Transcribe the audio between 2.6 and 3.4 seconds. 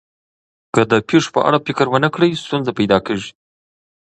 پیدا کېږي.